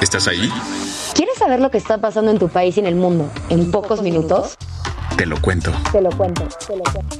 ¿Estás 0.00 0.28
ahí? 0.28 0.48
¿Quieres 1.14 1.36
saber 1.36 1.60
lo 1.60 1.70
que 1.70 1.76
está 1.76 1.98
pasando 1.98 2.30
en 2.30 2.38
tu 2.38 2.48
país 2.48 2.76
y 2.78 2.80
en 2.80 2.86
el 2.86 2.94
mundo 2.94 3.30
en 3.50 3.70
pocos 3.70 4.00
minutos? 4.00 4.56
Te 5.18 5.26
lo 5.26 5.38
cuento. 5.42 5.72
Te 5.92 6.00
lo 6.00 6.10
cuento, 6.10 6.48
te 6.66 6.76
lo 6.76 6.82
cuento. 6.84 7.16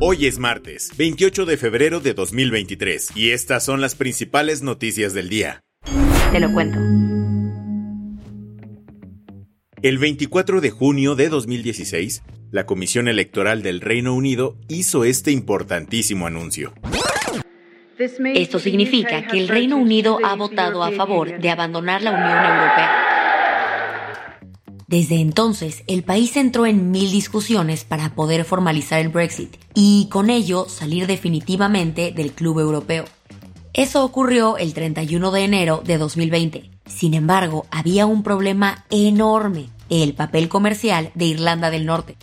Hoy 0.00 0.26
es 0.26 0.38
martes, 0.38 0.90
28 0.96 1.44
de 1.44 1.56
febrero 1.58 2.00
de 2.00 2.14
2023, 2.14 3.10
y 3.14 3.30
estas 3.30 3.64
son 3.64 3.82
las 3.82 3.94
principales 3.94 4.62
noticias 4.62 5.12
del 5.12 5.28
día. 5.28 5.60
Te 6.32 6.40
lo 6.40 6.50
cuento. 6.52 6.78
El 9.82 9.98
24 9.98 10.62
de 10.62 10.70
junio 10.70 11.14
de 11.14 11.28
2016, 11.28 12.22
la 12.50 12.64
Comisión 12.64 13.08
Electoral 13.08 13.62
del 13.62 13.82
Reino 13.82 14.14
Unido 14.14 14.56
hizo 14.68 15.04
este 15.04 15.30
importantísimo 15.30 16.26
anuncio. 16.26 16.72
Esto 17.98 18.58
significa 18.58 19.26
que 19.26 19.38
el 19.38 19.48
Reino 19.48 19.76
Unido 19.76 20.18
ha 20.24 20.34
votado 20.34 20.82
a 20.82 20.90
favor 20.92 21.38
de 21.38 21.50
abandonar 21.50 22.02
la 22.02 22.10
Unión 22.10 22.44
Europea. 22.44 23.14
Desde 24.86 25.16
entonces, 25.16 25.82
el 25.86 26.02
país 26.02 26.36
entró 26.36 26.66
en 26.66 26.90
mil 26.90 27.10
discusiones 27.10 27.84
para 27.84 28.14
poder 28.14 28.44
formalizar 28.44 29.00
el 29.00 29.08
Brexit 29.08 29.56
y 29.74 30.08
con 30.10 30.30
ello 30.30 30.66
salir 30.68 31.06
definitivamente 31.06 32.12
del 32.12 32.32
Club 32.32 32.60
Europeo. 32.60 33.04
Eso 33.72 34.04
ocurrió 34.04 34.56
el 34.56 34.74
31 34.74 35.30
de 35.32 35.44
enero 35.44 35.82
de 35.84 35.98
2020. 35.98 36.70
Sin 36.86 37.14
embargo, 37.14 37.66
había 37.70 38.06
un 38.06 38.22
problema 38.22 38.84
enorme, 38.90 39.68
el 39.88 40.14
papel 40.14 40.48
comercial 40.48 41.10
de 41.14 41.24
Irlanda 41.24 41.70
del 41.70 41.86
Norte. 41.86 42.16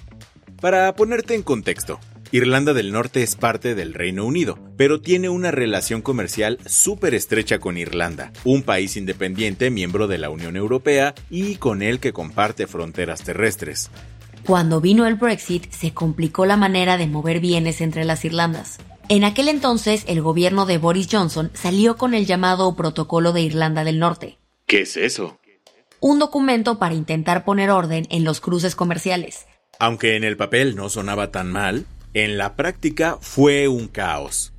Para 0.61 0.93
ponerte 0.95 1.33
en 1.33 1.43
contexto, 1.43 1.99
Irlanda 2.33 2.73
del 2.73 2.93
Norte 2.93 3.23
es 3.23 3.35
parte 3.35 3.75
del 3.75 3.93
Reino 3.93 4.25
Unido, 4.25 4.57
pero 4.77 5.01
tiene 5.01 5.27
una 5.27 5.51
relación 5.51 6.01
comercial 6.01 6.59
súper 6.65 7.13
estrecha 7.13 7.59
con 7.59 7.77
Irlanda, 7.77 8.31
un 8.45 8.63
país 8.63 8.95
independiente 8.95 9.69
miembro 9.69 10.07
de 10.07 10.17
la 10.17 10.29
Unión 10.29 10.55
Europea 10.55 11.13
y 11.29 11.55
con 11.55 11.81
el 11.81 11.99
que 11.99 12.13
comparte 12.13 12.67
fronteras 12.67 13.23
terrestres. 13.23 13.91
Cuando 14.45 14.79
vino 14.79 15.05
el 15.07 15.15
Brexit, 15.15 15.69
se 15.71 15.93
complicó 15.93 16.45
la 16.45 16.55
manera 16.55 16.97
de 16.97 17.07
mover 17.07 17.41
bienes 17.41 17.81
entre 17.81 18.05
las 18.05 18.23
Irlandas. 18.23 18.79
En 19.09 19.25
aquel 19.25 19.49
entonces, 19.49 20.05
el 20.07 20.21
gobierno 20.21 20.65
de 20.65 20.77
Boris 20.77 21.09
Johnson 21.11 21.51
salió 21.53 21.97
con 21.97 22.13
el 22.13 22.25
llamado 22.25 22.77
Protocolo 22.77 23.33
de 23.33 23.41
Irlanda 23.41 23.83
del 23.83 23.99
Norte, 23.99 24.37
¿Qué 24.67 24.83
es 24.83 24.95
eso? 24.95 25.37
un 25.99 26.17
documento 26.17 26.79
para 26.79 26.95
intentar 26.95 27.43
poner 27.43 27.71
orden 27.71 28.07
en 28.09 28.23
los 28.23 28.39
cruces 28.39 28.73
comerciales. 28.75 29.47
Aunque 29.79 30.15
en 30.15 30.23
el 30.23 30.37
papel 30.37 30.75
no 30.77 30.89
sonaba 30.89 31.29
tan 31.29 31.51
mal, 31.51 31.85
en 32.13 32.37
la 32.37 32.55
práctica 32.55 33.17
fue 33.21 33.67
un 33.67 33.87
caos. 33.87 34.53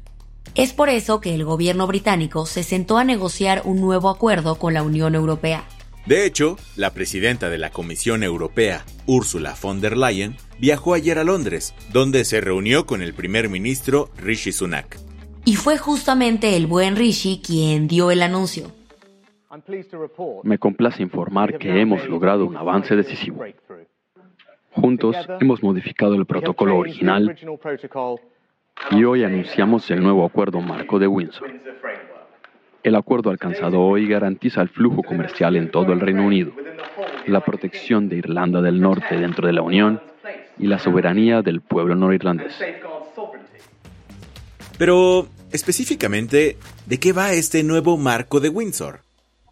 Es 0.55 0.73
por 0.73 0.89
eso 0.89 1.21
que 1.21 1.35
el 1.35 1.45
gobierno 1.45 1.87
británico 1.87 2.47
se 2.47 2.63
sentó 2.63 2.99
a 2.99 3.05
negociar 3.05 3.63
un 3.65 3.81
nuevo 3.81 4.11
acuerdo 4.11 4.57
con 4.57 4.75
la 4.75 4.83
Unión 4.83 5.15
Europea. 5.15 5.65
De 6.05 6.27
hecho, 6.27 6.57
la 6.77 6.91
presidenta 6.91 7.49
de 7.49 7.59
la 7.59 7.71
Comisión 7.71 8.23
Europea, 8.25 8.85
Ursula 9.07 9.55
von 9.63 9.81
der 9.81 9.97
Leyen, 9.97 10.37
viajó 10.59 10.95
ayer 10.95 11.19
a 11.19 11.25
Londres, 11.25 11.75
donde 11.93 12.25
se 12.25 12.41
reunió 12.41 12.87
con 12.87 13.03
el 13.03 13.15
primer 13.15 13.49
ministro 13.49 14.11
Rishi 14.17 14.53
Sunak. 14.53 14.99
Y 15.45 15.55
fue 15.55 15.79
justamente 15.79 16.57
el 16.57 16.67
buen 16.67 16.97
Rishi 16.97 17.41
quien 17.45 17.87
dio 17.87 18.11
el 18.11 18.23
anuncio. 18.23 18.73
Me 20.45 20.59
complace 20.59 21.03
informar 21.03 21.59
que 21.59 21.81
hemos 21.81 22.09
logrado 22.09 22.47
un 22.47 22.57
avance 22.57 22.97
decisivo. 22.97 23.45
Juntos 24.75 25.17
hemos 25.41 25.63
modificado 25.63 26.15
el 26.15 26.27
protocolo 26.27 26.79
original 26.79 27.37
y 28.91 29.05
hoy 29.05 29.25
anunciamos 29.25 29.91
el 29.91 30.03
nuevo 30.03 30.25
acuerdo 30.25 30.61
marco 30.61 30.99
de 30.99 31.07
Windsor. 31.07 31.51
El 32.83 32.97
acuerdo 32.97 33.31
alcanzado 33.31 33.81
hoy 33.81 34.09
garantiza 34.09 34.61
el 34.61 34.69
flujo 34.69 35.03
comercial 35.03 35.57
en 35.57 35.71
todo 35.71 35.93
el 35.93 36.01
Reino 36.01 36.27
Unido, 36.27 36.53
la 37.27 37.41
protección 37.41 38.09
de 38.09 38.17
Irlanda 38.17 38.61
del 38.61 38.81
Norte 38.81 39.17
dentro 39.17 39.47
de 39.47 39.53
la 39.53 39.63
Unión 39.63 40.01
y 40.59 40.67
la 40.67 40.79
soberanía 40.79 41.43
del 41.43 41.61
pueblo 41.61 41.95
norirlandés. 41.95 42.59
Pero, 44.79 45.29
específicamente, 45.53 46.57
¿de 46.87 46.99
qué 46.99 47.13
va 47.13 47.33
este 47.35 47.63
nuevo 47.63 47.97
marco 47.97 48.41
de 48.41 48.49
Windsor? 48.49 49.02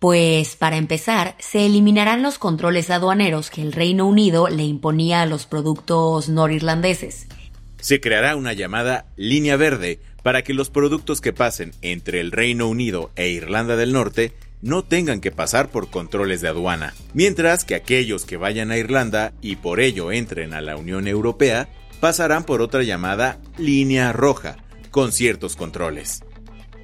Pues, 0.00 0.56
para 0.56 0.78
empezar, 0.78 1.36
se 1.38 1.66
eliminarán 1.66 2.22
los 2.22 2.38
controles 2.38 2.88
aduaneros 2.88 3.50
que 3.50 3.60
el 3.60 3.70
Reino 3.70 4.06
Unido 4.06 4.48
le 4.48 4.62
imponía 4.62 5.20
a 5.20 5.26
los 5.26 5.44
productos 5.44 6.30
norirlandeses. 6.30 7.26
Se 7.82 8.00
creará 8.00 8.34
una 8.34 8.54
llamada 8.54 9.04
línea 9.16 9.56
verde 9.56 10.00
para 10.22 10.40
que 10.42 10.54
los 10.54 10.70
productos 10.70 11.20
que 11.20 11.34
pasen 11.34 11.72
entre 11.82 12.20
el 12.20 12.32
Reino 12.32 12.66
Unido 12.66 13.10
e 13.14 13.28
Irlanda 13.28 13.76
del 13.76 13.92
Norte 13.92 14.32
no 14.62 14.84
tengan 14.84 15.20
que 15.20 15.32
pasar 15.32 15.68
por 15.68 15.90
controles 15.90 16.40
de 16.40 16.48
aduana, 16.48 16.94
mientras 17.12 17.66
que 17.66 17.74
aquellos 17.74 18.24
que 18.24 18.38
vayan 18.38 18.70
a 18.70 18.78
Irlanda 18.78 19.34
y 19.42 19.56
por 19.56 19.80
ello 19.80 20.12
entren 20.12 20.54
a 20.54 20.62
la 20.62 20.78
Unión 20.78 21.08
Europea 21.08 21.68
pasarán 22.00 22.44
por 22.44 22.62
otra 22.62 22.84
llamada 22.84 23.38
línea 23.58 24.14
roja, 24.14 24.56
con 24.90 25.12
ciertos 25.12 25.56
controles. 25.56 26.22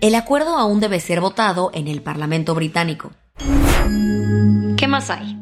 El 0.06 0.14
acuerdo 0.14 0.56
aún 0.56 0.78
debe 0.78 1.00
ser 1.00 1.20
votado 1.20 1.72
en 1.74 1.88
el 1.88 2.00
Parlamento 2.00 2.54
británico. 2.54 3.10
¿Qué 4.76 4.86
más 4.86 5.10
hay? 5.10 5.36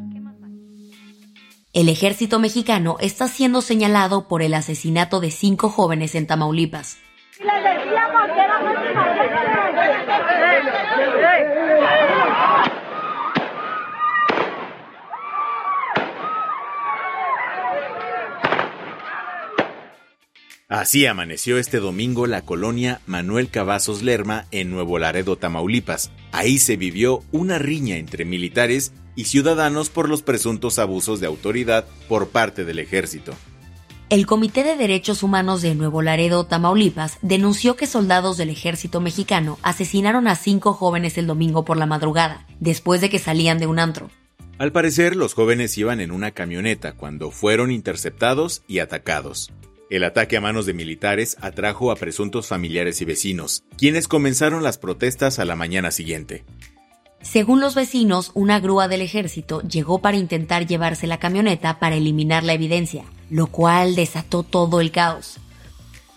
El 1.71 1.87
ejército 1.87 2.39
mexicano 2.39 2.97
está 2.99 3.27
siendo 3.27 3.61
señalado 3.61 4.27
por 4.27 4.41
el 4.41 4.55
asesinato 4.55 5.19
de 5.19 5.29
cinco 5.29 5.69
jóvenes 5.69 6.15
en 6.15 6.25
Tamaulipas. 6.25 6.97
Así 20.67 21.05
amaneció 21.05 21.59
este 21.59 21.79
domingo 21.79 22.25
la 22.25 22.41
colonia 22.41 22.99
Manuel 23.05 23.49
Cavazos 23.49 24.01
Lerma 24.01 24.47
en 24.49 24.71
Nuevo 24.71 24.97
Laredo, 24.97 25.37
Tamaulipas. 25.37 26.09
Ahí 26.31 26.57
se 26.57 26.75
vivió 26.75 27.23
una 27.31 27.59
riña 27.59 27.97
entre 27.97 28.25
militares 28.25 28.91
y 29.15 29.25
ciudadanos 29.25 29.91
por 29.91 30.09
los 30.09 30.23
presuntos 30.23 30.79
abusos 30.79 31.19
de 31.19 31.27
autoridad 31.27 31.85
por 32.09 32.29
parte 32.29 32.65
del 32.65 32.79
ejército. 32.79 33.35
El 34.09 34.25
Comité 34.25 34.63
de 34.63 34.75
Derechos 34.75 35.21
Humanos 35.21 35.61
de 35.61 35.75
Nuevo 35.75 36.01
Laredo, 36.01 36.47
Tamaulipas, 36.47 37.19
denunció 37.21 37.75
que 37.75 37.85
soldados 37.85 38.35
del 38.37 38.49
ejército 38.49 39.01
mexicano 39.01 39.59
asesinaron 39.61 40.27
a 40.27 40.35
cinco 40.35 40.73
jóvenes 40.73 41.19
el 41.19 41.27
domingo 41.27 41.63
por 41.63 41.77
la 41.77 41.85
madrugada, 41.85 42.47
después 42.59 43.01
de 43.01 43.11
que 43.11 43.19
salían 43.19 43.59
de 43.59 43.67
un 43.67 43.77
antro. 43.77 44.09
Al 44.57 44.71
parecer, 44.71 45.15
los 45.15 45.35
jóvenes 45.35 45.77
iban 45.77 45.99
en 46.01 46.11
una 46.11 46.31
camioneta 46.31 46.93
cuando 46.93 47.29
fueron 47.29 47.69
interceptados 47.69 48.63
y 48.67 48.79
atacados. 48.79 49.51
El 49.89 50.03
ataque 50.03 50.35
a 50.35 50.41
manos 50.41 50.65
de 50.65 50.73
militares 50.73 51.37
atrajo 51.41 51.91
a 51.91 51.95
presuntos 51.95 52.47
familiares 52.47 53.01
y 53.01 53.05
vecinos, 53.05 53.63
quienes 53.77 54.07
comenzaron 54.07 54.63
las 54.63 54.79
protestas 54.79 55.37
a 55.37 55.45
la 55.45 55.55
mañana 55.55 55.91
siguiente. 55.91 56.43
Según 57.21 57.59
los 57.59 57.75
vecinos, 57.75 58.31
una 58.33 58.59
grúa 58.59 58.87
del 58.87 59.01
ejército 59.01 59.61
llegó 59.61 59.99
para 59.99 60.17
intentar 60.17 60.65
llevarse 60.65 61.05
la 61.05 61.19
camioneta 61.19 61.79
para 61.79 61.95
eliminar 61.95 62.43
la 62.43 62.53
evidencia, 62.53 63.03
lo 63.29 63.47
cual 63.47 63.95
desató 63.95 64.43
todo 64.43 64.81
el 64.81 64.91
caos. 64.91 65.39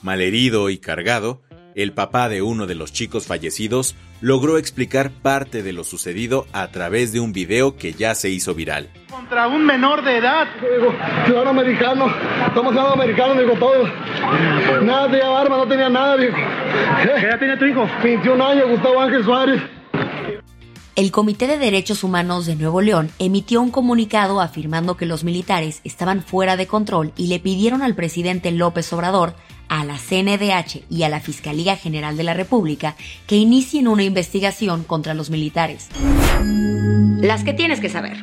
Malherido 0.02 0.70
y 0.70 0.78
cargado, 0.78 1.42
el 1.78 1.92
papá 1.92 2.28
de 2.28 2.42
uno 2.42 2.66
de 2.66 2.74
los 2.74 2.92
chicos 2.92 3.26
fallecidos 3.28 3.94
logró 4.20 4.58
explicar 4.58 5.12
parte 5.12 5.62
de 5.62 5.72
lo 5.72 5.84
sucedido 5.84 6.44
a 6.52 6.66
través 6.72 7.12
de 7.12 7.20
un 7.20 7.32
video 7.32 7.76
que 7.76 7.92
ya 7.92 8.16
se 8.16 8.30
hizo 8.30 8.52
viral. 8.52 8.90
Contra 9.08 9.46
un 9.46 9.64
menor 9.64 10.02
de 10.02 10.16
edad. 10.16 10.48
Digo, 10.60 10.92
ciudadano 11.24 11.50
americano, 11.50 12.06
estamos 12.48 12.72
ciudadanos 12.72 12.94
americanos, 12.94 13.38
digo, 13.38 13.52
todos. 13.54 13.88
Nada 14.82 15.08
tenía 15.08 15.38
arma, 15.38 15.56
no 15.56 15.68
tenía 15.68 15.88
nada, 15.88 16.16
digo. 16.16 16.34
¿Qué 17.02 17.26
edad 17.26 17.38
tiene 17.38 17.56
tu 17.56 17.64
hijo? 17.66 17.88
21 18.02 18.44
años, 18.44 18.70
Gustavo 18.70 19.00
Ángel 19.00 19.24
Suárez. 19.24 19.62
el 20.96 21.12
Comité 21.12 21.46
de 21.46 21.58
Derechos 21.58 22.02
Humanos 22.02 22.46
de 22.46 22.56
Nuevo 22.56 22.80
León 22.80 23.08
emitió 23.20 23.62
un 23.62 23.70
comunicado 23.70 24.40
afirmando 24.40 24.96
que 24.96 25.06
los 25.06 25.22
militares 25.22 25.80
estaban 25.84 26.24
fuera 26.24 26.56
de 26.56 26.66
control 26.66 27.12
y 27.16 27.28
le 27.28 27.38
pidieron 27.38 27.82
al 27.82 27.94
presidente 27.94 28.50
López 28.50 28.92
Obrador, 28.92 29.34
a 29.68 29.84
la 29.84 29.98
CNDH 29.98 30.84
y 30.90 31.02
a 31.02 31.08
la 31.08 31.20
Fiscalía 31.20 31.76
General 31.76 32.16
de 32.16 32.24
la 32.24 32.34
República 32.34 32.96
que 33.26 33.36
inicien 33.36 33.88
una 33.88 34.04
investigación 34.04 34.84
contra 34.84 35.14
los 35.14 35.30
militares. 35.30 35.88
Las 37.20 37.44
que 37.44 37.52
tienes 37.52 37.80
que 37.80 37.88
saber. 37.88 38.16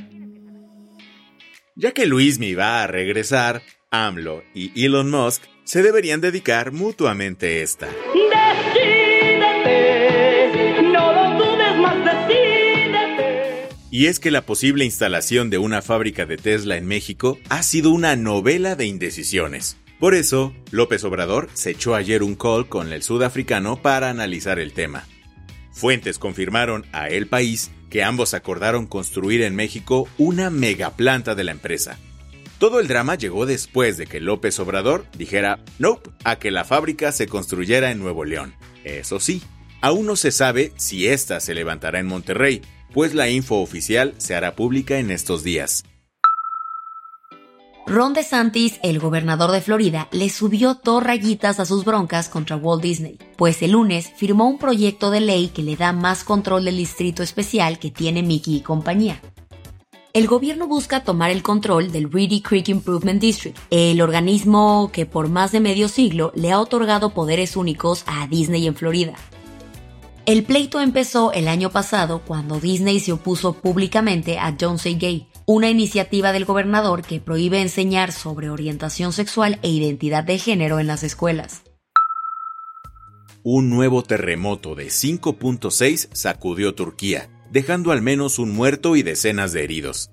Ya 1.76 1.92
que 1.92 2.06
Luismi 2.06 2.54
va 2.54 2.84
a 2.84 2.88
regresar, 2.88 3.62
AMLO 3.92 4.44
y 4.54 4.86
Elon 4.86 5.10
Musk 5.10 5.44
se 5.66 5.84
deberían 5.84 6.22
dedicar 6.22 6.72
mutuamente 6.72 7.62
esta. 7.62 7.90
Y 13.92 14.08
es 14.08 14.20
que 14.20 14.30
la 14.30 14.42
posible 14.42 14.84
instalación 14.84 15.50
de 15.50 15.58
una 15.58 15.82
fábrica 15.82 16.26
de 16.26 16.36
Tesla 16.36 16.76
en 16.76 16.86
México 16.86 17.40
ha 17.48 17.64
sido 17.64 17.92
una 17.92 18.18
novela 18.18 18.76
de 18.76 18.86
indecisiones. 18.88 19.78
Por 20.00 20.14
eso, 20.14 20.54
López 20.72 21.04
Obrador 21.06 21.50
se 21.54 21.72
echó 21.72 21.96
ayer 21.96 22.22
un 22.22 22.36
call 22.36 22.68
con 22.68 22.92
el 22.92 23.02
sudafricano 23.02 23.82
para 23.82 24.10
analizar 24.10 24.60
el 24.60 24.74
tema. 24.74 25.06
Fuentes 25.72 26.20
confirmaron 26.20 26.86
a 26.92 27.10
El 27.10 27.28
País 27.28 27.72
que 27.90 28.04
ambos 28.04 28.34
acordaron 28.34 28.88
construir 28.88 29.42
en 29.42 29.56
México 29.56 30.08
una 30.18 30.50
megaplanta 30.50 31.34
de 31.34 31.46
la 31.46 31.52
empresa. 31.52 31.98
Todo 32.60 32.80
el 32.80 32.88
drama 32.88 33.16
llegó 33.16 33.46
después 33.46 33.98
de 33.98 34.06
que 34.06 34.20
López 34.20 34.60
Obrador 34.60 35.06
dijera 35.18 35.60
nope 35.80 36.10
a 36.24 36.38
que 36.40 36.52
la 36.52 36.66
fábrica 36.66 37.12
se 37.12 37.28
construyera 37.28 37.92
en 37.92 38.00
Nuevo 38.00 38.26
León. 38.26 38.54
Eso 38.84 39.20
sí, 39.20 39.42
aún 39.82 40.06
no 40.06 40.16
se 40.16 40.32
sabe 40.32 40.74
si 40.76 41.08
ésta 41.08 41.40
se 41.40 41.54
levantará 41.54 42.00
en 42.00 42.08
Monterrey, 42.08 42.62
pues 42.94 43.14
la 43.14 43.30
info 43.30 43.62
oficial 43.62 44.14
se 44.18 44.36
hará 44.36 44.56
pública 44.56 45.00
en 45.00 45.12
estos 45.12 45.44
días. 45.44 45.84
Ron 47.88 48.14
DeSantis, 48.14 48.80
el 48.82 48.98
gobernador 48.98 49.52
de 49.52 49.62
Florida, 49.62 50.08
le 50.12 50.30
subió 50.30 50.80
dos 50.84 51.04
rayitas 51.04 51.60
a 51.60 51.66
sus 51.66 51.86
broncas 51.86 52.30
contra 52.30 52.58
Walt 52.58 52.82
Disney, 52.82 53.20
pues 53.38 53.62
el 53.62 53.74
lunes 53.74 54.12
firmó 54.16 54.48
un 54.48 54.58
proyecto 54.58 55.12
de 55.12 55.22
ley 55.22 55.50
que 55.50 55.62
le 55.62 55.76
da 55.76 55.94
más 55.94 56.24
control 56.24 56.66
del 56.66 56.78
distrito 56.78 57.22
especial 57.22 57.78
que 57.78 57.92
tiene 57.92 58.24
Mickey 58.24 58.56
y 58.56 58.62
compañía. 58.62 59.22
El 60.14 60.26
gobierno 60.26 60.66
busca 60.66 61.04
tomar 61.04 61.30
el 61.30 61.44
control 61.44 61.92
del 61.92 62.12
Reedy 62.12 62.42
Creek 62.42 62.70
Improvement 62.70 63.22
District, 63.22 63.56
el 63.70 64.02
organismo 64.02 64.90
que 64.92 65.06
por 65.06 65.30
más 65.30 65.52
de 65.52 65.60
medio 65.60 65.88
siglo 65.88 66.32
le 66.34 66.52
ha 66.52 66.60
otorgado 66.60 67.12
poderes 67.12 67.56
únicos 67.56 68.04
a 68.08 68.26
Disney 68.26 68.66
en 68.66 68.76
Florida. 68.76 69.14
El 70.26 70.44
pleito 70.44 70.82
empezó 70.82 71.32
el 71.34 71.48
año 71.48 71.70
pasado 71.70 72.24
cuando 72.26 72.60
Disney 72.60 73.00
se 73.00 73.12
opuso 73.12 73.54
públicamente 73.54 74.40
a 74.40 74.52
Don't 74.52 74.80
Say 74.80 74.96
Gay, 74.96 75.28
una 75.48 75.70
iniciativa 75.70 76.32
del 76.32 76.46
gobernador 76.46 77.04
que 77.04 77.20
prohíbe 77.20 77.62
enseñar 77.62 78.12
sobre 78.12 78.50
orientación 78.50 79.14
sexual 79.14 79.60
e 79.62 79.70
identidad 79.70 80.24
de 80.24 80.40
género 80.40 80.80
en 80.80 80.88
las 80.88 81.04
escuelas. 81.04 81.62
Un 83.44 83.70
nuevo 83.70 84.02
terremoto 84.02 84.74
de 84.74 84.88
5.6 84.88 86.10
sacudió 86.14 86.74
Turquía, 86.74 87.30
dejando 87.52 87.92
al 87.92 88.02
menos 88.02 88.40
un 88.40 88.52
muerto 88.52 88.96
y 88.96 89.04
decenas 89.04 89.54
de 89.54 89.64
heridos. 89.64 90.10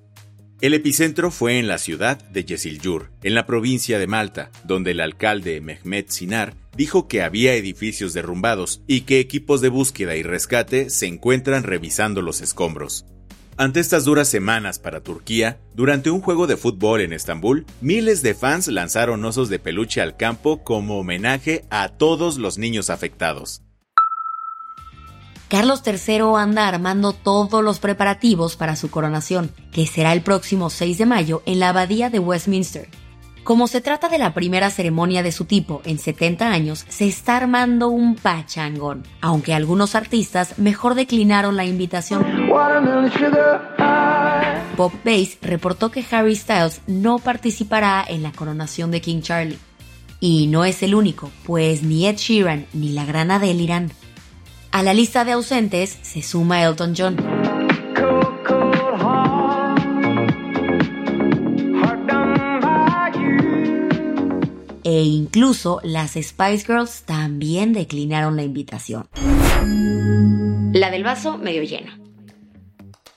El 0.61 0.75
epicentro 0.75 1.31
fue 1.31 1.59
en 1.59 1.67
la 1.67 1.79
ciudad 1.79 2.23
de 2.29 2.45
Yesilyurt, 2.45 3.11
en 3.25 3.35
la 3.35 3.47
provincia 3.47 3.99
de 3.99 4.07
Malta, 4.07 4.51
donde 4.65 4.91
el 4.91 5.01
alcalde 5.01 5.61
Mehmet 5.63 6.11
Sinar 6.11 6.55
dijo 6.77 7.09
que 7.09 7.23
había 7.23 7.55
edificios 7.55 8.13
derrumbados 8.13 8.83
y 8.87 9.01
que 9.01 9.19
equipos 9.19 9.63
de 9.63 9.71
búsqueda 9.71 10.15
y 10.15 10.23
rescate 10.23 10.91
se 10.91 11.07
encuentran 11.07 11.65
revisando 11.65 12.21
los 12.21 12.43
escombros. 12.43 13.07
Ante 13.63 13.79
estas 13.79 14.05
duras 14.05 14.27
semanas 14.27 14.81
para 14.81 15.05
Turquía, 15.05 15.61
durante 15.73 16.11
un 16.11 16.21
juego 16.21 16.49
de 16.49 16.57
fútbol 16.57 17.01
en 17.01 17.13
Estambul, 17.13 17.65
miles 17.81 18.21
de 18.21 18.35
fans 18.35 18.67
lanzaron 18.67 19.25
osos 19.25 19.49
de 19.49 19.61
peluche 19.61 20.01
al 20.01 20.17
campo 20.17 20.65
como 20.65 20.99
homenaje 20.99 21.65
a 21.71 21.89
todos 21.89 22.39
los 22.39 22.59
niños 22.59 22.91
afectados. 22.91 23.63
Carlos 25.47 25.81
III 25.87 26.23
anda 26.39 26.67
armando 26.67 27.13
todos 27.13 27.63
los 27.63 27.79
preparativos 27.79 28.57
para 28.57 28.75
su 28.75 28.91
coronación, 28.91 29.53
que 29.71 29.87
será 29.87 30.13
el 30.13 30.23
próximo 30.23 30.69
6 30.69 30.99
de 30.99 31.07
mayo 31.07 31.45
en 31.47 31.61
la 31.61 31.69
Abadía 31.69 32.11
de 32.11 32.19
Westminster. 32.19 32.89
Como 33.45 33.67
se 33.67 33.81
trata 33.81 34.09
de 34.09 34.19
la 34.19 34.35
primera 34.35 34.71
ceremonia 34.71 35.25
de 35.25 35.33
su 35.33 35.47
tipo 35.47 35.83
en 35.85 35.99
70 35.99 36.49
años, 36.49 36.87
se 36.89 37.09
está 37.09 37.37
armando 37.37 37.89
un 37.89 38.15
pachangón, 38.15 39.03
aunque 39.21 39.53
algunos 39.53 39.97
artistas 39.97 40.59
mejor 40.61 40.95
declinaron 40.95 41.57
la 41.57 41.65
invitación. 41.65 42.25
Pop 44.77 44.93
Base 45.05 45.39
reportó 45.43 45.91
que 45.91 46.05
Harry 46.13 46.37
Styles 46.37 46.83
no 46.87 47.19
participará 47.19 48.05
en 48.07 48.23
la 48.23 48.31
coronación 48.31 48.93
de 48.93 49.01
King 49.01 49.23
Charlie. 49.23 49.59
Y 50.21 50.47
no 50.47 50.65
es 50.65 50.85
el 50.85 50.95
único, 50.95 51.29
pues 51.43 51.83
ni 51.83 52.07
Ed 52.07 52.19
Sheeran 52.19 52.67
ni 52.73 52.91
la 52.91 53.05
gran 53.05 53.33
Adele 53.33 53.65
irán. 53.65 53.93
A 54.71 54.85
la 54.85 54.95
lista 54.95 55.25
de 55.25 55.33
ausentes 55.33 55.99
se 56.03 56.23
suma 56.23 56.63
Elton 56.63 56.95
John. 56.97 57.17
E 64.95 65.05
incluso 65.05 65.81
las 65.83 66.11
Spice 66.11 66.67
Girls 66.67 67.05
también 67.07 67.73
declinaron 67.73 68.37
la 68.37 68.43
invitación. 68.43 69.09
La 70.75 70.91
del 70.91 71.03
vaso 71.03 71.39
medio 71.39 71.63
lleno. 71.63 71.93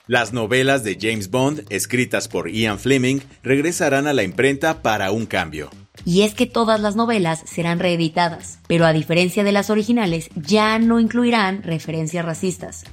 Las 0.08 0.32
novelas 0.32 0.86
de 0.86 0.98
James 0.98 1.30
Bond, 1.30 1.66
escritas 1.70 2.30
por 2.30 2.50
Ian 2.50 2.80
Fleming, 2.80 3.20
regresarán 3.44 4.08
a 4.08 4.14
la 4.14 4.24
imprenta 4.24 4.82
para 4.82 5.12
un 5.12 5.26
cambio 5.26 5.70
y 6.06 6.22
es 6.22 6.34
que 6.34 6.46
todas 6.46 6.80
las 6.80 6.96
novelas 6.96 7.42
serán 7.46 7.80
reeditadas, 7.80 8.60
pero 8.68 8.86
a 8.86 8.94
diferencia 8.94 9.44
de 9.44 9.52
las 9.52 9.70
originales, 9.70 10.30
ya 10.36 10.78
no 10.78 11.00
incluirán 11.00 11.64
referencias 11.64 12.26
racistas. 12.26 12.84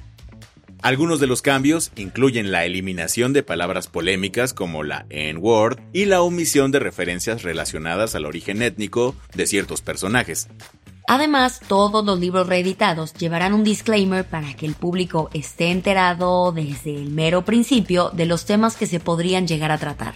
Algunos 0.83 1.21
de 1.21 1.27
los 1.27 1.41
cambios 1.41 1.93
incluyen 1.95 2.51
la 2.51 2.65
eliminación 2.65 3.31
de 3.31 3.41
palabras 3.41 3.87
polémicas 3.87 4.53
como 4.53 4.83
la 4.83 5.05
N-word 5.09 5.79
y 5.93 6.03
la 6.03 6.21
omisión 6.21 6.71
de 6.71 6.79
referencias 6.79 7.41
relacionadas 7.43 8.15
al 8.15 8.25
origen 8.25 8.61
étnico 8.61 9.15
de 9.33 9.47
ciertos 9.47 9.81
personajes. 9.81 10.49
Además, 11.07 11.61
todos 11.69 12.03
los 12.05 12.19
libros 12.19 12.47
reeditados 12.47 13.13
llevarán 13.13 13.53
un 13.53 13.63
disclaimer 13.63 14.25
para 14.25 14.53
que 14.55 14.65
el 14.65 14.75
público 14.75 15.29
esté 15.33 15.71
enterado 15.71 16.51
desde 16.51 16.93
el 16.93 17.09
mero 17.09 17.45
principio 17.45 18.09
de 18.09 18.25
los 18.25 18.43
temas 18.43 18.75
que 18.75 18.85
se 18.85 18.99
podrían 18.99 19.47
llegar 19.47 19.71
a 19.71 19.77
tratar. 19.77 20.15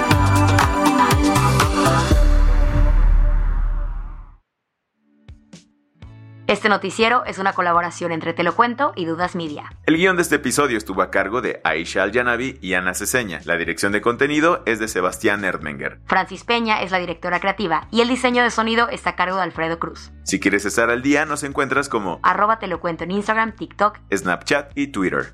Este 6.51 6.67
noticiero 6.67 7.23
es 7.23 7.37
una 7.37 7.53
colaboración 7.53 8.11
entre 8.11 8.33
Te 8.33 8.43
lo 8.43 8.57
cuento 8.57 8.91
y 8.97 9.05
Dudas 9.05 9.37
Media. 9.37 9.71
El 9.85 9.95
guion 9.95 10.17
de 10.17 10.23
este 10.23 10.35
episodio 10.35 10.77
estuvo 10.77 11.01
a 11.01 11.09
cargo 11.09 11.39
de 11.39 11.61
Aisha 11.63 12.03
Al-Yanabi 12.03 12.59
y 12.61 12.73
Ana 12.73 12.93
Ceseña. 12.93 13.39
La 13.45 13.55
dirección 13.55 13.93
de 13.93 14.01
contenido 14.01 14.61
es 14.65 14.77
de 14.77 14.89
Sebastián 14.89 15.45
Erdmenger. 15.45 16.01
Francis 16.07 16.43
Peña 16.43 16.81
es 16.81 16.91
la 16.91 16.99
directora 16.99 17.39
creativa 17.39 17.87
y 17.89 18.01
el 18.01 18.09
diseño 18.09 18.43
de 18.43 18.51
sonido 18.51 18.89
está 18.89 19.11
a 19.11 19.15
cargo 19.15 19.37
de 19.37 19.43
Alfredo 19.43 19.79
Cruz. 19.79 20.11
Si 20.23 20.41
quieres 20.41 20.65
estar 20.65 20.89
al 20.89 21.01
día, 21.01 21.23
nos 21.25 21.43
encuentras 21.43 21.87
como 21.87 22.19
arroba 22.21 22.59
Te 22.59 22.67
lo 22.67 22.81
cuento 22.81 23.05
en 23.05 23.11
Instagram, 23.11 23.55
TikTok, 23.55 23.99
Snapchat 24.13 24.73
y 24.75 24.87
Twitter. 24.87 25.33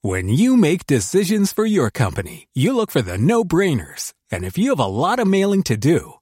When 0.00 0.28
you 0.28 0.56
make 0.56 0.86
decisions 0.86 1.52
for 1.52 1.66
your 1.66 1.90
company, 1.90 2.46
you 2.54 2.72
look 2.72 2.92
for 2.92 3.02
the 3.02 3.18
no-brainers. 3.18 4.12
And 4.30 4.44
if 4.44 4.56
you 4.56 4.70
have 4.70 4.80
a 4.80 4.86
lot 4.86 5.18
of 5.18 5.26
mailing 5.26 5.64
to 5.64 5.76
do, 5.76 6.21